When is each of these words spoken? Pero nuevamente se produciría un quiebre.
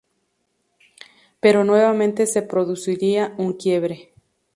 Pero 1.39 1.63
nuevamente 1.63 2.25
se 2.25 2.41
produciría 2.41 3.35
un 3.37 3.53
quiebre. 3.53 4.15